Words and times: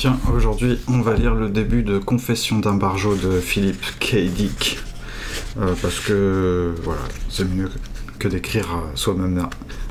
Tiens, 0.00 0.18
aujourd'hui, 0.34 0.78
on 0.88 1.02
va 1.02 1.12
lire 1.12 1.34
le 1.34 1.50
début 1.50 1.82
de 1.82 1.98
Confession 1.98 2.58
d'un 2.58 2.72
barjo 2.72 3.16
de 3.16 3.38
Philippe 3.38 3.84
K. 4.00 4.16
Dick. 4.34 4.78
Euh, 5.60 5.74
parce 5.82 6.00
que, 6.00 6.74
voilà, 6.84 7.02
c'est 7.28 7.44
mieux 7.44 7.68
que 8.18 8.26
d'écrire 8.26 8.66
euh, 8.72 8.96
soi-même 8.96 9.46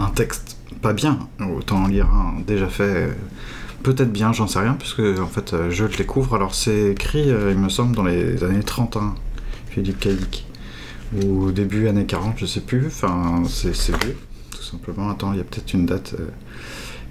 un 0.00 0.10
texte 0.10 0.56
pas 0.80 0.92
bien. 0.92 1.20
Autant 1.56 1.84
en 1.84 1.86
lire 1.86 2.06
un 2.06 2.40
déjà 2.44 2.66
fait, 2.66 2.82
euh, 2.82 3.12
peut-être 3.84 4.10
bien, 4.10 4.32
j'en 4.32 4.48
sais 4.48 4.58
rien, 4.58 4.74
puisque 4.74 4.98
en 4.98 5.28
fait, 5.28 5.54
je 5.70 5.84
le 5.84 5.94
découvre. 5.94 6.34
Alors, 6.34 6.56
c'est 6.56 6.90
écrit, 6.90 7.28
il 7.28 7.58
me 7.58 7.68
semble, 7.68 7.94
dans 7.94 8.02
les 8.02 8.42
années 8.42 8.64
30, 8.64 8.96
hein, 8.96 9.14
Philippe 9.70 10.00
K. 10.00 10.08
Dick. 10.08 10.46
Ou 11.22 11.52
début 11.52 11.86
années 11.86 12.06
40, 12.06 12.38
je 12.38 12.46
sais 12.46 12.62
plus. 12.62 12.88
Enfin, 12.88 13.44
c'est 13.48 13.70
vieux, 13.70 14.16
tout 14.50 14.64
simplement. 14.64 15.10
Attends, 15.10 15.32
il 15.32 15.38
y 15.38 15.40
a 15.40 15.44
peut-être 15.44 15.72
une 15.72 15.86
date 15.86 16.16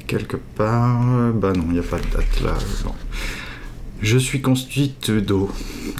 quelque 0.08 0.38
part. 0.38 1.34
Bah 1.34 1.54
non, 1.54 1.66
il 1.68 1.74
n'y 1.74 1.80
a 1.80 1.84
pas 1.84 2.00
de 2.00 2.06
date 2.14 2.42
là. 2.42 2.54
Je 4.02 4.18
suis 4.18 4.42
constitué 4.42 5.22
d'eau. 5.22 5.50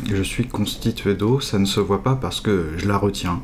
Je 0.10 0.24
suis 0.24 0.48
constitué 0.48 1.14
d'eau, 1.14 1.40
ça 1.40 1.60
ne 1.60 1.66
se 1.66 1.80
voit 1.80 2.02
pas 2.04 2.16
parce 2.16 2.42
que 2.42 2.72
je 2.78 2.88
la 2.88 2.98
retiens. 2.98 3.42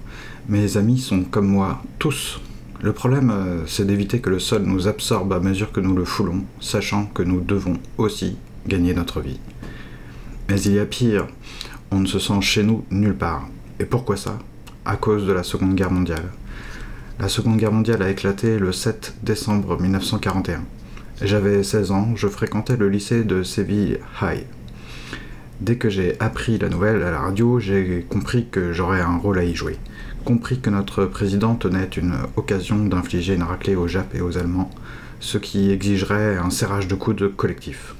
Mes 0.50 0.78
amis 0.78 1.00
sont 1.00 1.24
comme 1.24 1.48
moi, 1.48 1.84
tous. 2.00 2.42
Le 2.82 2.94
problème, 2.94 3.32
euh, 3.32 3.66
c'est 3.66 3.86
d'éviter 3.86 4.20
que 4.20 4.30
le 4.30 4.40
sol 4.40 4.64
nous 4.64 4.88
absorbe 4.88 5.34
à 5.34 5.40
mesure 5.40 5.72
que 5.72 5.80
nous 5.80 5.96
le 5.96 6.06
foulons, 6.06 6.44
sachant 6.60 7.06
que 7.06 7.24
nous 7.24 7.42
devons 7.42 7.78
aussi 7.98 8.38
gagner 8.68 8.94
notre 8.94 9.20
vie. 9.20 9.40
Mais 10.50 10.62
il 10.62 10.74
y 10.74 10.80
a 10.80 10.86
pire, 10.86 11.28
on 11.92 12.00
ne 12.00 12.06
se 12.06 12.20
sent 12.20 12.42
chez 12.42 12.64
nous 12.64 12.86
nulle 12.92 13.16
part. 13.16 13.48
Et 13.80 13.86
pourquoi 13.86 14.16
ça? 14.16 14.40
À 14.86 14.96
cause 14.96 15.26
de 15.26 15.34
la 15.34 15.44
Seconde 15.44 15.76
Guerre 15.76 15.92
mondiale. 15.92 16.32
La 17.20 17.30
Seconde 17.30 17.58
Guerre 17.58 17.72
mondiale 17.72 18.04
a 18.04 18.12
éclaté 18.12 18.60
le 18.60 18.72
7 18.72 19.16
décembre 19.24 19.82
1941. 19.82 20.64
J'avais 21.24 21.64
16 21.64 21.90
ans, 21.90 22.10
je 22.16 22.28
fréquentais 22.28 22.78
le 22.78 22.90
lycée 22.90 23.24
de 23.24 23.42
Séville 23.42 23.98
High. 24.22 24.46
Dès 25.60 25.78
que 25.78 25.90
j'ai 25.90 26.16
appris 26.20 26.60
la 26.60 26.70
nouvelle 26.70 27.02
à 27.02 27.10
la 27.10 27.20
radio, 27.20 27.60
j'ai 27.60 28.06
compris 28.08 28.46
que 28.52 28.72
j'aurais 28.72 29.02
un 29.02 29.18
rôle 29.18 29.40
à 29.40 29.44
y 29.44 29.56
jouer. 29.56 29.78
Compris 30.26 30.60
que 30.60 30.70
notre 30.70 31.06
président 31.06 31.56
tenait 31.56 31.90
une 31.98 32.18
occasion 32.36 32.86
d'infliger 32.86 33.34
une 33.34 33.42
raclée 33.42 33.76
aux 33.76 33.88
Japs 33.88 34.14
et 34.14 34.22
aux 34.22 34.38
Allemands, 34.38 34.70
ce 35.20 35.40
qui 35.40 35.72
exigerait 35.72 36.38
un 36.38 36.52
serrage 36.52 36.88
de 36.88 36.94
coudes 36.94 37.36
collectif. 37.36 37.96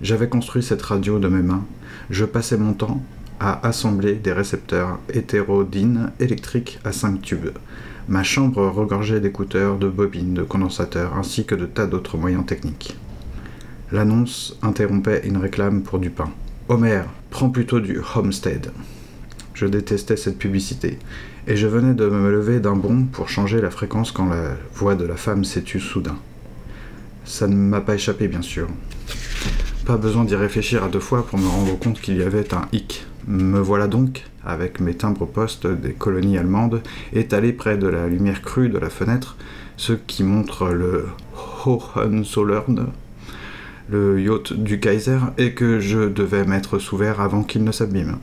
J'avais 0.00 0.30
construit 0.30 0.62
cette 0.62 0.80
radio 0.80 1.18
de 1.18 1.28
mes 1.28 1.42
mains. 1.42 1.66
Je 2.08 2.24
passais 2.24 2.56
mon 2.56 2.72
temps 2.72 3.02
à 3.42 3.66
assembler 3.66 4.14
des 4.14 4.32
récepteurs 4.32 4.98
hétérodynes 5.12 6.12
électriques 6.20 6.78
à 6.84 6.92
5 6.92 7.20
tubes 7.20 7.50
ma 8.08 8.22
chambre 8.22 8.66
regorgeait 8.68 9.20
d'écouteurs, 9.20 9.78
de 9.78 9.88
bobines, 9.88 10.34
de 10.34 10.42
condensateurs, 10.42 11.16
ainsi 11.16 11.44
que 11.44 11.54
de 11.54 11.66
tas 11.66 11.86
d'autres 11.86 12.16
moyens 12.16 12.44
techniques. 12.46 12.96
L'annonce 13.90 14.58
interrompait 14.62 15.22
une 15.24 15.36
réclame 15.36 15.82
pour 15.82 15.98
du 15.98 16.10
pain. 16.10 16.30
Homer, 16.68 17.02
prends 17.30 17.50
plutôt 17.50 17.80
du 17.80 18.00
Homestead. 18.14 18.70
Je 19.54 19.66
détestais 19.66 20.16
cette 20.16 20.38
publicité, 20.38 20.98
et 21.46 21.56
je 21.56 21.66
venais 21.66 21.94
de 21.94 22.08
me 22.08 22.30
lever 22.30 22.60
d'un 22.60 22.76
bond 22.76 23.04
pour 23.04 23.28
changer 23.28 23.60
la 23.60 23.70
fréquence 23.70 24.10
quand 24.10 24.28
la 24.28 24.56
voix 24.74 24.94
de 24.94 25.04
la 25.04 25.16
femme 25.16 25.44
s'est 25.44 25.62
tue 25.62 25.80
soudain. 25.80 26.16
Ça 27.24 27.46
ne 27.46 27.54
m'a 27.54 27.80
pas 27.80 27.94
échappé, 27.94 28.28
bien 28.28 28.42
sûr. 28.42 28.68
Pas 29.86 29.96
besoin 29.96 30.24
d'y 30.24 30.36
réfléchir 30.36 30.82
à 30.84 30.88
deux 30.88 31.00
fois 31.00 31.26
pour 31.26 31.38
me 31.38 31.46
rendre 31.46 31.78
compte 31.78 32.00
qu'il 32.00 32.16
y 32.16 32.22
avait 32.22 32.54
un 32.54 32.62
hic. 32.72 33.06
Me 33.28 33.60
voilà 33.60 33.86
donc, 33.86 34.24
avec 34.44 34.80
mes 34.80 34.94
timbres 34.94 35.26
postes 35.26 35.66
des 35.66 35.92
colonies 35.92 36.38
allemandes, 36.38 36.82
étalés 37.12 37.52
près 37.52 37.76
de 37.76 37.86
la 37.86 38.08
lumière 38.08 38.42
crue 38.42 38.68
de 38.68 38.78
la 38.78 38.90
fenêtre, 38.90 39.36
ce 39.76 39.92
qui 39.92 40.24
montre 40.24 40.68
le 40.68 41.06
Hohenzollern, 41.64 42.88
le 43.88 44.20
yacht 44.20 44.52
du 44.52 44.80
Kaiser, 44.80 45.18
et 45.38 45.52
que 45.52 45.78
je 45.78 46.08
devais 46.08 46.44
mettre 46.44 46.78
sous 46.78 46.96
verre 46.96 47.20
avant 47.20 47.44
qu'il 47.44 47.62
ne 47.62 47.72
s'abîme. 47.72 48.18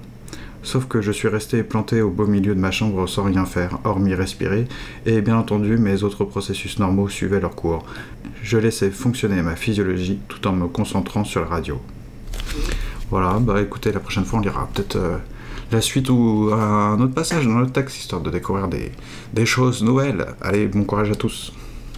Sauf 0.63 0.87
que 0.87 1.01
je 1.01 1.13
suis 1.13 1.29
resté 1.29 1.63
planté 1.63 2.01
au 2.01 2.09
beau 2.09 2.27
milieu 2.27 2.53
de 2.53 2.59
ma 2.59 2.71
chambre 2.71 3.07
sans 3.07 3.23
rien 3.23 3.45
faire, 3.45 3.79
hormis 3.85 4.13
respirer, 4.13 4.67
et 5.05 5.21
bien 5.21 5.37
entendu 5.37 5.77
mes 5.77 6.03
autres 6.03 6.25
processus 6.25 6.79
normaux 6.79 7.07
suivaient 7.07 7.39
leur 7.39 7.55
cours. 7.55 7.85
Je 8.43 8.57
laissais 8.57 8.91
fonctionner 8.91 9.41
ma 9.41 9.55
physiologie 9.55 10.19
tout 10.27 10.45
en 10.47 10.51
me 10.51 10.67
concentrant 10.67 11.23
sur 11.23 11.41
la 11.41 11.47
radio. 11.47 11.81
Voilà, 13.11 13.39
bah 13.39 13.59
écoutez, 13.61 13.91
la 13.91 13.99
prochaine 13.99 14.23
fois 14.23 14.39
on 14.39 14.41
lira 14.41 14.67
peut-être 14.73 14.95
euh, 14.95 15.17
la 15.71 15.81
suite 15.81 16.09
ou 16.09 16.51
un 16.53 16.99
autre 16.99 17.13
passage 17.13 17.45
dans 17.47 17.59
le 17.59 17.69
texte, 17.69 17.97
histoire 17.97 18.21
de 18.21 18.29
découvrir 18.29 18.67
des, 18.67 18.91
des 19.33 19.45
choses 19.45 19.83
nouvelles. 19.83 20.27
Allez, 20.41 20.67
bon 20.67 20.83
courage 20.83 21.09
à 21.09 21.15
tous. 21.15 21.51